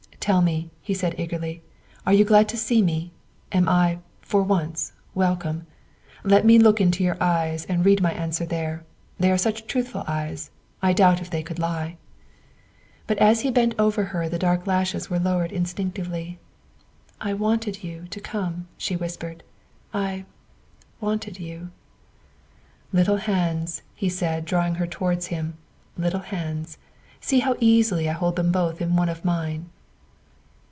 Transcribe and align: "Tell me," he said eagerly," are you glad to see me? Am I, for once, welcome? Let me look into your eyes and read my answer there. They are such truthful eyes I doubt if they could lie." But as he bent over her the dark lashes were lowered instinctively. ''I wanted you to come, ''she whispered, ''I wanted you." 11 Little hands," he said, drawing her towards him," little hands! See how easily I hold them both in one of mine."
"Tell 0.31 0.43
me," 0.43 0.69
he 0.83 0.93
said 0.93 1.15
eagerly," 1.19 1.63
are 2.05 2.13
you 2.13 2.25
glad 2.25 2.47
to 2.49 2.55
see 2.55 2.83
me? 2.83 3.11
Am 3.51 3.67
I, 3.67 3.97
for 4.21 4.43
once, 4.43 4.93
welcome? 5.15 5.65
Let 6.23 6.45
me 6.45 6.59
look 6.59 6.79
into 6.79 7.03
your 7.03 7.17
eyes 7.19 7.65
and 7.65 7.83
read 7.83 8.03
my 8.03 8.11
answer 8.13 8.45
there. 8.45 8.83
They 9.17 9.31
are 9.31 9.37
such 9.39 9.65
truthful 9.65 10.03
eyes 10.05 10.51
I 10.79 10.93
doubt 10.93 11.21
if 11.21 11.31
they 11.31 11.41
could 11.41 11.57
lie." 11.57 11.97
But 13.07 13.17
as 13.17 13.41
he 13.41 13.49
bent 13.49 13.73
over 13.79 14.03
her 14.13 14.29
the 14.29 14.37
dark 14.37 14.67
lashes 14.67 15.09
were 15.09 15.17
lowered 15.17 15.51
instinctively. 15.51 16.37
''I 17.29 17.33
wanted 17.33 17.83
you 17.83 18.05
to 18.11 18.19
come, 18.21 18.67
''she 18.77 18.95
whispered, 18.95 19.41
''I 19.91 20.25
wanted 20.99 21.39
you." 21.39 21.71
11 22.93 22.93
Little 22.93 23.17
hands," 23.17 23.81
he 23.95 24.07
said, 24.07 24.45
drawing 24.45 24.75
her 24.75 24.85
towards 24.85 25.27
him," 25.33 25.55
little 25.97 26.19
hands! 26.19 26.77
See 27.19 27.39
how 27.39 27.55
easily 27.59 28.07
I 28.07 28.13
hold 28.13 28.35
them 28.35 28.51
both 28.51 28.83
in 28.83 28.95
one 28.95 29.09
of 29.09 29.25
mine." 29.25 29.71